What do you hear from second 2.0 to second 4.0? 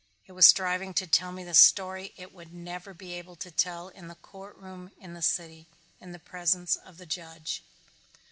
it would never be able to tell